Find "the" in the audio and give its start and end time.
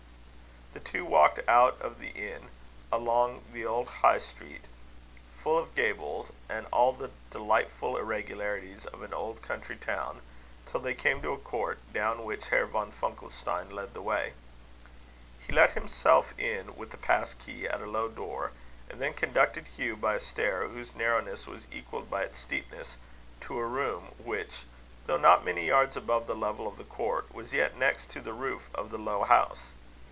0.73-0.79, 1.99-2.11, 3.51-3.65, 6.93-7.11, 13.93-14.01, 26.27-26.35, 26.77-26.85, 28.21-28.33, 28.89-28.97